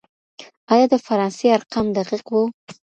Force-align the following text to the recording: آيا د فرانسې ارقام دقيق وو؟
آيا 0.73 0.85
د 0.91 0.95
فرانسې 1.07 1.45
ارقام 1.57 1.85
دقيق 1.97 2.25
وو؟ 2.29 2.43